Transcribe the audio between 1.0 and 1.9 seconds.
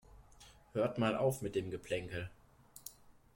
auf mit dem